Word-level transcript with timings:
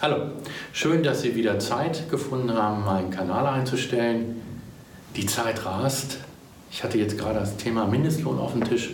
Hallo, 0.00 0.30
schön, 0.72 1.02
dass 1.02 1.22
Sie 1.22 1.34
wieder 1.34 1.58
Zeit 1.58 2.08
gefunden 2.08 2.52
haben, 2.52 2.84
meinen 2.84 3.10
Kanal 3.10 3.44
einzustellen. 3.48 4.40
Die 5.16 5.26
Zeit 5.26 5.66
rast. 5.66 6.18
Ich 6.70 6.84
hatte 6.84 6.98
jetzt 6.98 7.18
gerade 7.18 7.40
das 7.40 7.56
Thema 7.56 7.84
Mindestlohn 7.84 8.38
auf 8.38 8.52
dem 8.52 8.62
Tisch. 8.62 8.90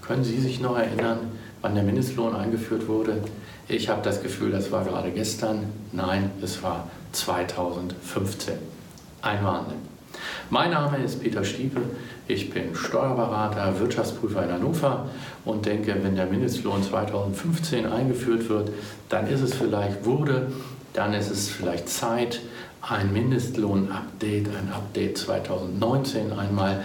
Können 0.00 0.22
Sie 0.22 0.38
sich 0.38 0.60
noch 0.60 0.78
erinnern, 0.78 1.32
wann 1.60 1.74
der 1.74 1.82
Mindestlohn 1.82 2.36
eingeführt 2.36 2.86
wurde? 2.86 3.20
Ich 3.66 3.88
habe 3.88 4.02
das 4.02 4.22
Gefühl, 4.22 4.52
das 4.52 4.70
war 4.70 4.84
gerade 4.84 5.10
gestern. 5.10 5.64
Nein, 5.90 6.30
es 6.40 6.62
war 6.62 6.88
2015. 7.10 8.54
Ein 9.22 9.44
Wahnsinn. 9.44 9.93
Mein 10.50 10.70
Name 10.70 10.98
ist 10.98 11.22
Peter 11.22 11.44
Stiepe, 11.44 11.80
ich 12.26 12.50
bin 12.50 12.74
Steuerberater, 12.74 13.78
Wirtschaftsprüfer 13.78 14.44
in 14.44 14.52
Hannover 14.52 15.08
und 15.44 15.66
denke, 15.66 15.96
wenn 16.02 16.16
der 16.16 16.26
Mindestlohn 16.26 16.82
2015 16.82 17.86
eingeführt 17.86 18.48
wird, 18.48 18.70
dann 19.08 19.26
ist 19.26 19.40
es 19.40 19.54
vielleicht 19.54 20.04
wurde, 20.04 20.52
dann 20.92 21.12
ist 21.14 21.30
es 21.30 21.48
vielleicht 21.48 21.88
Zeit, 21.88 22.40
ein 22.80 23.12
Mindestlohn-Update, 23.12 24.48
ein 24.48 24.72
Update 24.72 25.18
2019 25.18 26.32
einmal 26.32 26.84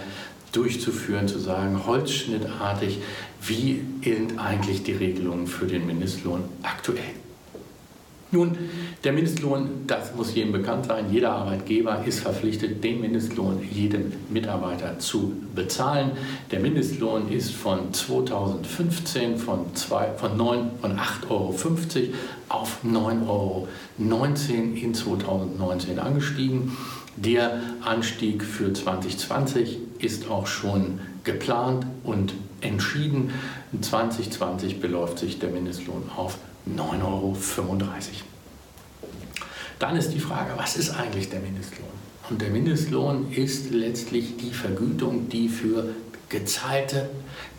durchzuführen, 0.52 1.28
zu 1.28 1.38
sagen, 1.38 1.86
holzschnittartig, 1.86 2.98
wie 3.42 3.82
sind 4.02 4.38
eigentlich 4.38 4.82
die 4.82 4.92
Regelungen 4.92 5.46
für 5.46 5.66
den 5.66 5.86
Mindestlohn 5.86 6.44
aktuell. 6.62 7.14
Nun, 8.32 8.56
der 9.02 9.12
Mindestlohn, 9.12 9.86
das 9.88 10.14
muss 10.14 10.34
jedem 10.34 10.52
bekannt 10.52 10.86
sein. 10.86 11.06
Jeder 11.10 11.32
Arbeitgeber 11.32 12.04
ist 12.06 12.20
verpflichtet, 12.20 12.84
den 12.84 13.00
Mindestlohn 13.00 13.60
jedem 13.72 14.12
Mitarbeiter 14.28 15.00
zu 15.00 15.34
bezahlen. 15.52 16.12
Der 16.52 16.60
Mindestlohn 16.60 17.28
ist 17.32 17.50
von 17.50 17.92
2015 17.92 19.36
von, 19.36 19.74
zwei, 19.74 20.12
von, 20.16 20.36
9, 20.36 20.70
von 20.80 20.92
8,50 20.92 21.28
Euro 21.28 21.54
auf 22.48 22.78
9,19 22.84 23.28
Euro 23.28 23.68
in 24.00 24.94
2019 24.94 25.98
angestiegen. 25.98 26.76
Der 27.16 27.60
Anstieg 27.84 28.44
für 28.44 28.72
2020 28.72 29.78
ist 29.98 30.30
auch 30.30 30.46
schon 30.46 31.00
geplant 31.24 31.86
und 32.04 32.34
entschieden. 32.60 33.32
2020 33.80 34.80
beläuft 34.80 35.18
sich 35.18 35.38
der 35.38 35.50
Mindestlohn 35.50 36.10
auf 36.16 36.38
9,35 36.68 37.04
Euro. 37.04 37.36
Dann 39.78 39.96
ist 39.96 40.10
die 40.10 40.20
Frage, 40.20 40.52
was 40.56 40.76
ist 40.76 40.90
eigentlich 40.90 41.30
der 41.30 41.40
Mindestlohn? 41.40 41.88
Und 42.28 42.40
der 42.42 42.50
Mindestlohn 42.50 43.32
ist 43.32 43.70
letztlich 43.70 44.36
die 44.36 44.52
Vergütung, 44.52 45.28
die 45.28 45.48
für 45.48 45.88
gezahlte, 46.30 47.10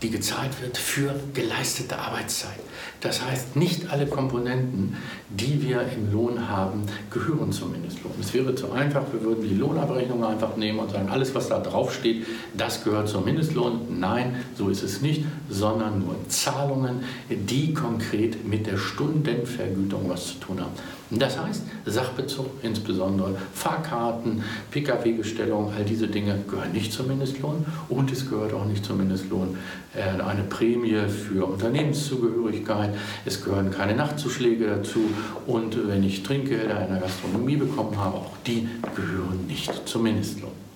die 0.01 0.09
gezahlt 0.09 0.61
wird 0.61 0.77
für 0.77 1.13
geleistete 1.33 1.99
Arbeitszeit. 1.99 2.59
Das 3.01 3.23
heißt, 3.23 3.55
nicht 3.55 3.91
alle 3.91 4.07
Komponenten, 4.07 4.97
die 5.29 5.61
wir 5.61 5.81
im 5.81 6.11
Lohn 6.11 6.49
haben, 6.49 6.83
gehören 7.11 7.51
zum 7.51 7.71
Mindestlohn. 7.71 8.13
Es 8.19 8.33
wäre 8.33 8.55
zu 8.55 8.71
einfach, 8.71 9.03
wir 9.11 9.21
würden 9.21 9.47
die 9.47 9.55
Lohnabrechnung 9.55 10.23
einfach 10.23 10.55
nehmen 10.55 10.79
und 10.79 10.91
sagen, 10.91 11.09
alles, 11.09 11.35
was 11.35 11.49
da 11.49 11.59
drauf 11.59 11.93
steht, 11.93 12.25
das 12.55 12.83
gehört 12.83 13.09
zum 13.09 13.25
Mindestlohn. 13.25 13.99
Nein, 13.99 14.37
so 14.57 14.69
ist 14.69 14.83
es 14.83 15.01
nicht, 15.01 15.25
sondern 15.49 15.99
nur 15.99 16.15
Zahlungen, 16.29 17.03
die 17.29 17.73
konkret 17.73 18.47
mit 18.47 18.67
der 18.67 18.77
Stundenvergütung 18.77 20.09
was 20.09 20.27
zu 20.27 20.33
tun 20.35 20.61
haben. 20.61 20.71
Das 21.11 21.37
heißt, 21.37 21.63
Sachbezug, 21.85 22.47
insbesondere 22.63 23.35
Fahrkarten, 23.53 24.43
Pkw-Gestellung, 24.71 25.73
all 25.75 25.83
diese 25.83 26.07
Dinge 26.07 26.39
gehören 26.49 26.71
nicht 26.71 26.93
zum 26.93 27.07
Mindestlohn 27.07 27.65
und 27.89 28.09
es 28.13 28.29
gehört 28.29 28.53
auch 28.53 28.65
nicht 28.65 28.85
zum 28.85 28.97
Mindestlohn 28.97 29.57
äh, 29.93 30.21
eine 30.21 30.43
Prämie 30.43 30.95
für 31.09 31.45
Unternehmenszugehörigkeit, 31.45 32.95
es 33.25 33.43
gehören 33.43 33.71
keine 33.71 33.93
Nachtzuschläge 33.93 34.67
dazu 34.67 35.01
und 35.47 35.85
wenn 35.85 36.03
ich 36.03 36.23
Trinkgelder 36.23 36.85
in 36.85 36.93
der 36.93 37.01
Gastronomie 37.01 37.57
bekommen 37.57 37.97
habe, 37.97 38.15
auch 38.15 38.37
die 38.47 38.69
gehören 38.95 39.47
nicht 39.47 39.87
zum 39.87 40.03
Mindestlohn. 40.03 40.70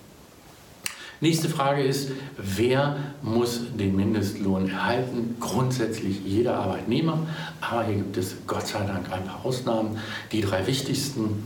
Nächste 1.22 1.48
Frage 1.48 1.82
ist, 1.82 2.10
wer 2.36 2.96
muss 3.22 3.60
den 3.78 3.96
Mindestlohn 3.96 4.68
erhalten? 4.68 5.36
Grundsätzlich 5.40 6.20
jeder 6.26 6.58
Arbeitnehmer, 6.58 7.26
aber 7.62 7.84
hier 7.84 7.96
gibt 7.96 8.18
es 8.18 8.36
Gott 8.46 8.66
sei 8.66 8.80
Dank 8.80 9.10
ein 9.10 9.24
paar 9.24 9.40
Ausnahmen. 9.42 9.98
Die 10.30 10.42
drei 10.42 10.66
wichtigsten 10.66 11.42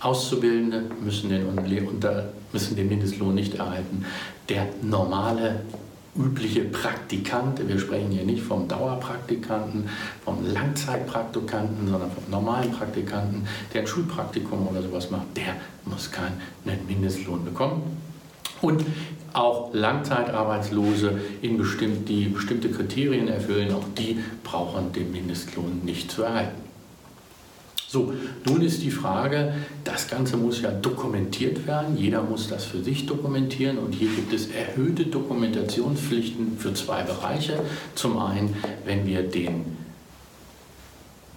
Auszubildende 0.00 0.90
müssen 1.04 1.28
den, 1.28 1.46
müssen 2.52 2.76
den 2.76 2.88
Mindestlohn 2.88 3.36
nicht 3.36 3.54
erhalten. 3.54 4.04
Der 4.48 4.66
normale 4.82 5.60
übliche 6.16 6.62
Praktikant, 6.62 7.66
wir 7.66 7.78
sprechen 7.78 8.10
hier 8.10 8.24
nicht 8.24 8.42
vom 8.42 8.66
Dauerpraktikanten, 8.66 9.88
vom 10.24 10.44
Langzeitpraktikanten, 10.52 11.88
sondern 11.88 12.10
vom 12.10 12.24
normalen 12.28 12.72
Praktikanten, 12.72 13.46
der 13.72 13.82
ein 13.82 13.86
Schulpraktikum 13.86 14.66
oder 14.66 14.82
sowas 14.82 15.12
macht, 15.12 15.36
der 15.36 15.54
muss 15.84 16.10
keinen 16.10 16.40
Mindestlohn 16.88 17.44
bekommen. 17.44 17.82
Und 18.62 18.84
auch 19.34 19.72
Langzeitarbeitslose, 19.72 21.20
in 21.40 21.58
bestimmt, 21.58 22.08
die 22.08 22.26
bestimmte 22.26 22.70
Kriterien 22.70 23.28
erfüllen, 23.28 23.72
auch 23.72 23.84
die 23.96 24.18
brauchen 24.44 24.92
den 24.92 25.12
Mindestlohn 25.12 25.80
nicht 25.84 26.10
zu 26.10 26.22
erhalten. 26.22 26.62
So, 27.92 28.14
nun 28.46 28.62
ist 28.62 28.82
die 28.82 28.90
Frage, 28.90 29.52
das 29.84 30.08
Ganze 30.08 30.38
muss 30.38 30.62
ja 30.62 30.70
dokumentiert 30.70 31.66
werden, 31.66 31.94
jeder 31.98 32.22
muss 32.22 32.48
das 32.48 32.64
für 32.64 32.82
sich 32.82 33.04
dokumentieren 33.04 33.76
und 33.76 33.92
hier 33.92 34.08
gibt 34.08 34.32
es 34.32 34.46
erhöhte 34.46 35.04
Dokumentationspflichten 35.04 36.56
für 36.56 36.72
zwei 36.72 37.02
Bereiche. 37.02 37.60
Zum 37.94 38.16
einen, 38.16 38.56
wenn 38.86 39.06
wir 39.06 39.22
den 39.22 39.76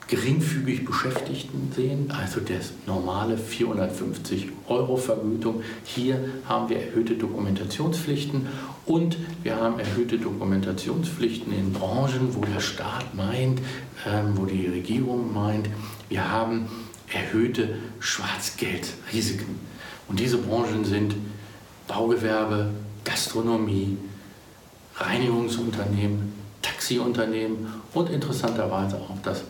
geringfügig 0.08 0.86
Beschäftigten 0.86 1.72
sehen, 1.76 2.12
also 2.12 2.40
das 2.40 2.74
normale 2.86 3.38
450 3.38 4.50
Euro 4.68 4.98
Vergütung. 4.98 5.64
Hier 5.84 6.20
haben 6.48 6.70
wir 6.70 6.80
erhöhte 6.80 7.16
Dokumentationspflichten 7.16 8.48
und 8.86 9.18
wir 9.42 9.56
haben 9.56 9.80
erhöhte 9.80 10.20
Dokumentationspflichten 10.20 11.52
in 11.54 11.74
Branchen, 11.74 12.36
wo 12.36 12.42
der 12.42 12.60
Staat 12.60 13.16
meint, 13.16 13.62
ähm, 14.06 14.34
wo 14.36 14.46
die 14.46 14.68
Regierung 14.68 15.34
meint, 15.34 15.70
wir 16.10 16.32
haben 16.32 16.68
erhöhte 17.12 17.78
Schwarzgeldrisiken. 18.00 19.60
Und 20.08 20.20
diese 20.20 20.38
Branchen 20.38 20.86
sind 20.86 21.16
Baugewerbe, 21.88 22.70
Gastronomie, 23.04 23.98
Reinigungsunternehmen, 24.98 26.34
Taxiunternehmen 26.62 27.68
und 27.94 28.10
interessanterweise 28.10 28.98
auch 28.98 29.18
das 29.24 29.44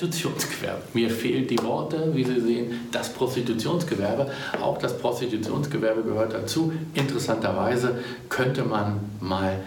Prostitutionsgewerbe. 0.00 0.82
Mir 0.94 1.10
fehlen 1.10 1.46
die 1.46 1.62
Worte, 1.62 2.10
wie 2.14 2.24
Sie 2.24 2.40
sehen, 2.40 2.88
das 2.90 3.12
Prostitutionsgewerbe. 3.12 4.30
Auch 4.62 4.78
das 4.78 4.96
Prostitutionsgewerbe 4.98 6.02
gehört 6.02 6.32
dazu. 6.32 6.72
Interessanterweise 6.94 7.98
könnte 8.30 8.64
man 8.64 9.00
mal 9.20 9.60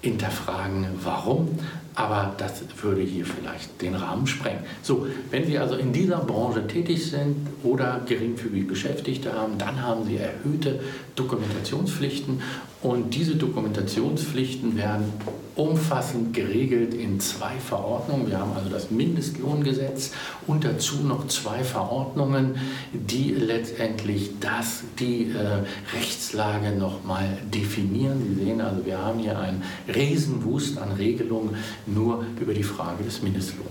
hinterfragen, 0.00 0.86
warum, 1.02 1.58
aber 1.94 2.34
das 2.38 2.62
würde 2.82 3.02
hier 3.02 3.24
vielleicht 3.26 3.80
den 3.80 3.94
Rahmen 3.94 4.26
sprengen. 4.26 4.60
So, 4.82 5.06
wenn 5.30 5.46
Sie 5.46 5.58
also 5.58 5.76
in 5.76 5.92
dieser 5.92 6.18
Branche 6.18 6.66
tätig 6.66 7.10
sind 7.10 7.36
oder 7.62 8.00
geringfügig 8.06 8.66
Beschäftigte 8.66 9.32
haben, 9.32 9.58
dann 9.58 9.82
haben 9.82 10.04
Sie 10.04 10.16
erhöhte 10.16 10.80
Dokumentationspflichten 11.14 12.42
und 12.84 13.14
diese 13.14 13.36
Dokumentationspflichten 13.36 14.76
werden 14.76 15.10
umfassend 15.56 16.34
geregelt 16.34 16.92
in 16.92 17.18
zwei 17.18 17.54
Verordnungen. 17.54 18.28
Wir 18.28 18.38
haben 18.38 18.52
also 18.54 18.68
das 18.68 18.90
Mindestlohngesetz 18.90 20.12
und 20.46 20.64
dazu 20.64 20.96
noch 20.96 21.26
zwei 21.28 21.64
Verordnungen, 21.64 22.56
die 22.92 23.30
letztendlich 23.30 24.32
das, 24.38 24.82
die 24.98 25.30
äh, 25.30 25.96
Rechtslage 25.96 26.72
nochmal 26.72 27.38
definieren. 27.54 28.36
Sie 28.36 28.44
sehen 28.44 28.60
also, 28.60 28.84
wir 28.84 28.98
haben 28.98 29.18
hier 29.18 29.38
einen 29.38 29.62
Riesenwust 29.88 30.76
an 30.76 30.92
Regelungen 30.92 31.56
nur 31.86 32.26
über 32.38 32.52
die 32.52 32.64
Frage 32.64 33.02
des 33.02 33.22
Mindestlohns. 33.22 33.70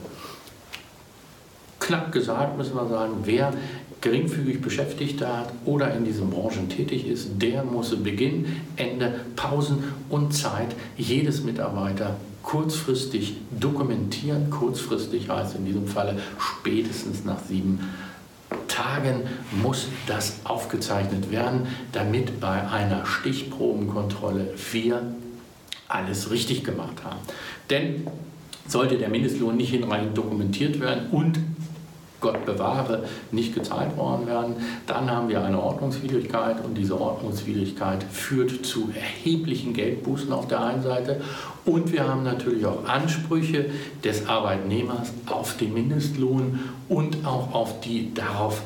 Knapp 1.79 2.11
gesagt 2.13 2.57
müssen 2.57 2.75
wir 2.75 2.87
sagen, 2.87 3.13
wer 3.25 3.53
geringfügig 4.03 4.61
Beschäftigte 4.61 5.25
hat 5.25 5.53
oder 5.63 5.95
in 5.95 6.03
diesen 6.03 6.29
Branchen 6.29 6.67
tätig 6.67 7.07
ist, 7.07 7.41
der 7.41 7.63
muss 7.63 7.95
Beginn, 7.95 8.57
Ende, 8.75 9.21
Pausen 9.37 9.85
und 10.09 10.33
Zeit 10.33 10.75
jedes 10.97 11.43
Mitarbeiter 11.43 12.17
kurzfristig 12.43 13.37
dokumentieren. 13.57 14.49
Kurzfristig 14.49 15.29
heißt 15.29 15.55
in 15.55 15.65
diesem 15.65 15.87
Falle 15.87 16.19
spätestens 16.37 17.23
nach 17.23 17.39
sieben 17.47 17.79
Tagen 18.67 19.21
muss 19.61 19.87
das 20.05 20.41
aufgezeichnet 20.43 21.31
werden, 21.31 21.67
damit 21.93 22.41
bei 22.41 22.67
einer 22.67 23.05
Stichprobenkontrolle 23.05 24.53
wir 24.73 25.01
alles 25.87 26.29
richtig 26.29 26.65
gemacht 26.65 27.05
haben. 27.05 27.19
Denn 27.69 28.05
sollte 28.67 28.97
der 28.97 29.07
Mindestlohn 29.07 29.55
nicht 29.55 29.69
hinreichend 29.69 30.17
dokumentiert 30.17 30.81
werden 30.81 31.07
und 31.11 31.39
Gott 32.23 32.45
bewahre, 32.47 33.03
nicht 33.31 33.53
gezahlt 33.53 33.95
worden 33.95 34.25
werden. 34.25 34.55
Dann 34.87 35.11
haben 35.11 35.29
wir 35.29 35.43
eine 35.43 35.61
Ordnungswidrigkeit 35.61 36.65
und 36.65 36.75
diese 36.75 36.99
Ordnungswidrigkeit 36.99 38.03
führt 38.03 38.65
zu 38.65 38.89
erheblichen 38.95 39.73
Geldbußen 39.73 40.31
auf 40.31 40.47
der 40.47 40.63
einen 40.63 40.81
Seite. 40.81 41.21
Und 41.65 41.91
wir 41.91 42.07
haben 42.07 42.23
natürlich 42.23 42.65
auch 42.65 42.85
Ansprüche 42.85 43.65
des 44.03 44.27
Arbeitnehmers 44.27 45.13
auf 45.27 45.57
den 45.57 45.73
Mindestlohn 45.73 46.59
und 46.89 47.25
auch 47.25 47.53
auf 47.53 47.81
die 47.81 48.13
darauf 48.13 48.63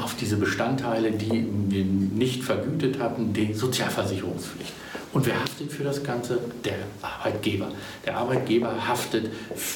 auf 0.00 0.14
diese 0.14 0.36
Bestandteile, 0.36 1.10
die 1.10 1.44
wir 1.68 1.84
nicht 1.84 2.44
vergütet 2.44 3.00
hatten, 3.00 3.32
die 3.32 3.52
Sozialversicherungspflicht. 3.52 4.72
Und 5.14 5.26
wer 5.26 5.40
haftet 5.40 5.72
für 5.72 5.84
das 5.84 6.02
Ganze? 6.02 6.40
Der 6.64 6.78
Arbeitgeber. 7.00 7.68
Der 8.04 8.16
Arbeitgeber 8.16 8.88
haftet 8.88 9.30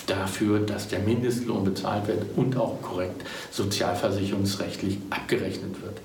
dafür, 0.08 0.58
dass 0.58 0.88
der 0.88 0.98
Mindestlohn 0.98 1.64
bezahlt 1.64 2.08
wird 2.08 2.24
und 2.36 2.56
auch 2.56 2.82
korrekt 2.82 3.22
sozialversicherungsrechtlich 3.52 4.98
abgerechnet 5.10 5.80
wird. 5.80 5.98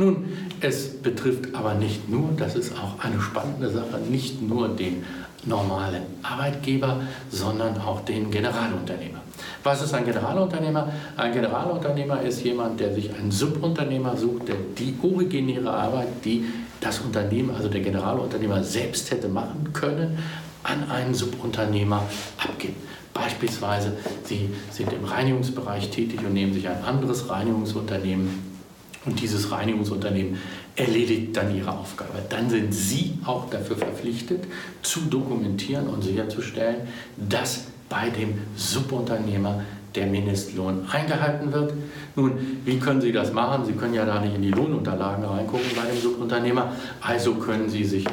Nun, 0.00 0.26
es 0.60 1.02
betrifft 1.02 1.52
aber 1.56 1.74
nicht 1.74 2.08
nur, 2.08 2.30
das 2.36 2.54
ist 2.54 2.72
auch 2.72 3.04
eine 3.04 3.20
spannende 3.20 3.68
Sache, 3.68 3.98
nicht 4.08 4.40
nur 4.40 4.68
den 4.68 5.04
normalen 5.44 6.02
Arbeitgeber, 6.22 7.00
sondern 7.30 7.76
auch 7.80 8.02
den 8.02 8.30
Generalunternehmer. 8.30 9.18
Was 9.64 9.82
ist 9.82 9.92
ein 9.94 10.04
Generalunternehmer? 10.04 10.92
Ein 11.16 11.32
Generalunternehmer 11.32 12.22
ist 12.22 12.44
jemand, 12.44 12.78
der 12.78 12.94
sich 12.94 13.12
einen 13.12 13.32
Subunternehmer 13.32 14.16
sucht, 14.16 14.46
der 14.46 14.54
die 14.78 14.94
originäre 15.02 15.72
Arbeit, 15.72 16.24
die 16.24 16.44
das 16.80 17.00
Unternehmen, 17.00 17.50
also 17.56 17.68
der 17.68 17.80
Generalunternehmer 17.80 18.62
selbst 18.62 19.10
hätte 19.10 19.28
machen 19.28 19.72
können, 19.72 20.16
an 20.62 20.88
einen 20.88 21.12
Subunternehmer 21.12 22.04
abgibt. 22.38 22.76
Beispielsweise, 23.12 23.94
Sie 24.22 24.50
sind 24.70 24.92
im 24.92 25.04
Reinigungsbereich 25.04 25.90
tätig 25.90 26.20
und 26.24 26.34
nehmen 26.34 26.52
sich 26.52 26.68
ein 26.68 26.84
anderes 26.84 27.28
Reinigungsunternehmen 27.28 28.57
und 29.04 29.20
dieses 29.20 29.50
Reinigungsunternehmen 29.50 30.38
erledigt 30.76 31.36
dann 31.36 31.54
ihre 31.56 31.72
Aufgabe. 31.72 32.22
Dann 32.28 32.50
sind 32.50 32.72
Sie 32.72 33.18
auch 33.24 33.48
dafür 33.50 33.76
verpflichtet, 33.76 34.44
zu 34.82 35.00
dokumentieren 35.02 35.86
und 35.86 36.02
sicherzustellen, 36.02 36.88
dass 37.16 37.66
bei 37.88 38.10
dem 38.10 38.38
Subunternehmer 38.56 39.62
der 39.94 40.06
Mindestlohn 40.06 40.86
eingehalten 40.90 41.52
wird. 41.52 41.72
Nun, 42.14 42.32
wie 42.64 42.78
können 42.78 43.00
Sie 43.00 43.12
das 43.12 43.32
machen? 43.32 43.64
Sie 43.64 43.72
können 43.72 43.94
ja 43.94 44.04
da 44.04 44.20
nicht 44.20 44.34
in 44.34 44.42
die 44.42 44.50
Lohnunterlagen 44.50 45.24
reingucken 45.24 45.70
bei 45.74 45.90
dem 45.90 46.00
Subunternehmer. 46.00 46.72
Also 47.00 47.34
können 47.34 47.68
Sie 47.68 47.84
sich, 47.84 48.04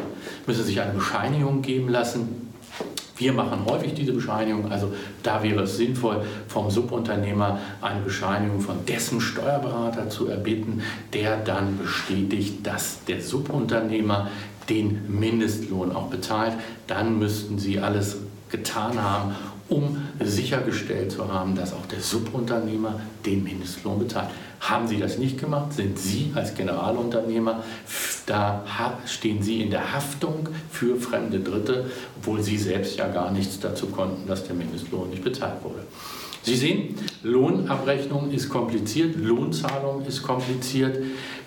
müssen 0.47 0.63
sich 0.63 0.79
eine 0.81 0.93
Bescheinigung 0.93 1.61
geben 1.61 1.89
lassen. 1.89 2.44
Wir 3.17 3.31
machen 3.31 3.65
häufig 3.65 3.93
diese 3.93 4.11
Bescheinigung, 4.11 4.69
also 4.69 4.91
da 5.23 5.41
wäre 5.41 5.63
es 5.63 5.77
sinnvoll, 5.77 6.23
vom 6.49 6.69
Subunternehmer 6.69 7.59
eine 7.81 8.01
Bescheinigung 8.01 8.59
von 8.59 8.85
dessen 8.85 9.21
Steuerberater 9.21 10.09
zu 10.09 10.27
erbitten, 10.27 10.81
der 11.13 11.37
dann 11.37 11.77
bestätigt, 11.77 12.67
dass 12.67 13.05
der 13.05 13.21
Subunternehmer 13.21 14.29
den 14.67 15.19
Mindestlohn 15.19 15.95
auch 15.95 16.07
bezahlt. 16.07 16.53
Dann 16.87 17.17
müssten 17.17 17.57
Sie 17.57 17.79
alles 17.79 18.17
getan 18.49 19.01
haben, 19.01 19.35
um 19.69 19.97
sichergestellt 20.19 21.11
zu 21.11 21.31
haben, 21.31 21.55
dass 21.55 21.73
auch 21.73 21.85
der 21.85 22.01
Subunternehmer 22.01 22.99
den 23.25 23.43
Mindestlohn 23.43 23.99
bezahlt. 23.99 24.29
Haben 24.59 24.87
Sie 24.87 24.99
das 24.99 25.17
nicht 25.17 25.39
gemacht, 25.39 25.73
sind 25.73 25.97
Sie 25.97 26.31
als 26.35 26.53
Generalunternehmer, 26.53 27.63
da 28.25 28.63
stehen 29.05 29.43
Sie 29.43 29.61
in 29.61 29.69
der 29.69 29.93
Haftung 29.93 30.49
für 30.71 30.97
fremde 30.97 31.39
Dritte, 31.39 31.89
obwohl 32.17 32.41
Sie 32.41 32.57
selbst 32.57 32.97
ja 32.97 33.07
gar 33.07 33.31
nichts 33.31 33.59
dazu 33.59 33.87
konnten, 33.87 34.27
dass 34.27 34.45
der 34.45 34.55
Mindestlohn 34.55 35.09
nicht 35.09 35.23
bezahlt 35.23 35.63
wurde. 35.63 35.83
Sie 36.41 36.55
sehen, 36.55 36.95
Lohnabrechnung 37.23 38.29
ist 38.29 38.49
kompliziert, 38.49 39.15
Lohnzahlung 39.15 40.05
ist 40.05 40.21
kompliziert 40.21 40.99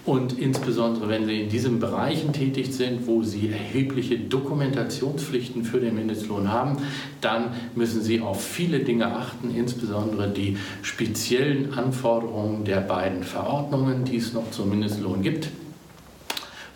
und 0.04 0.36
insbesondere 0.36 1.08
wenn 1.08 1.26
Sie 1.26 1.42
in 1.42 1.48
diesen 1.48 1.78
Bereichen 1.78 2.32
tätig 2.32 2.74
sind, 2.74 3.06
wo 3.06 3.22
Sie 3.22 3.50
erhebliche 3.50 4.18
Dokumentationspflichten 4.18 5.62
für 5.62 5.78
den 5.78 5.94
Mindestlohn 5.94 6.50
haben, 6.50 6.78
dann 7.20 7.50
müssen 7.76 8.02
Sie 8.02 8.20
auf 8.20 8.42
viele 8.42 8.80
Dinge 8.80 9.14
achten, 9.14 9.54
insbesondere 9.54 10.30
die 10.30 10.56
speziellen 10.82 11.74
Anforderungen 11.74 12.64
der 12.64 12.80
beiden 12.80 13.22
Verordnungen, 13.22 14.04
die 14.04 14.16
es 14.16 14.32
noch 14.32 14.50
zum 14.50 14.70
Mindestlohn 14.70 15.22
gibt 15.22 15.48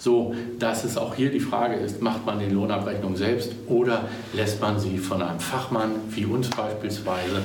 so 0.03 0.35
dass 0.59 0.83
es 0.83 0.97
auch 0.97 1.15
hier 1.15 1.31
die 1.31 1.39
Frage 1.39 1.77
ist, 1.77 2.03
macht 2.03 2.27
man 2.27 2.41
die 2.41 2.53
Lohnabrechnung 2.53 3.17
selbst 3.17 3.53
oder 3.69 4.09
lässt 4.33 4.61
man 4.61 4.81
sie 4.81 4.99
von 4.99 5.23
einem 5.23 5.39
Fachmann 5.39 5.93
wie 6.11 6.25
uns 6.25 6.51
beispielsweise 6.51 7.43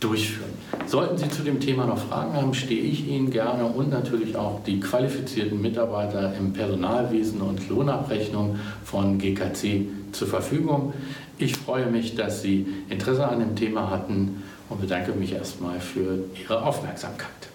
durchführen. 0.00 0.48
Sollten 0.86 1.18
Sie 1.18 1.28
zu 1.28 1.42
dem 1.42 1.60
Thema 1.60 1.84
noch 1.84 1.98
Fragen 1.98 2.32
haben, 2.32 2.54
stehe 2.54 2.80
ich 2.80 3.06
Ihnen 3.06 3.30
gerne 3.30 3.66
und 3.66 3.90
natürlich 3.90 4.34
auch 4.34 4.64
die 4.64 4.80
qualifizierten 4.80 5.60
Mitarbeiter 5.60 6.32
im 6.38 6.54
Personalwesen 6.54 7.42
und 7.42 7.68
Lohnabrechnung 7.68 8.56
von 8.82 9.18
GKC 9.18 9.86
zur 10.12 10.28
Verfügung. 10.28 10.94
Ich 11.36 11.54
freue 11.54 11.90
mich, 11.90 12.14
dass 12.14 12.40
Sie 12.40 12.66
Interesse 12.88 13.28
an 13.28 13.40
dem 13.40 13.56
Thema 13.56 13.90
hatten 13.90 14.42
und 14.70 14.80
bedanke 14.80 15.12
mich 15.12 15.34
erstmal 15.34 15.80
für 15.80 16.20
Ihre 16.40 16.62
Aufmerksamkeit. 16.62 17.49